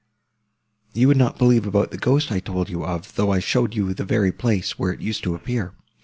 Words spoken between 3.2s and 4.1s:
I showed you the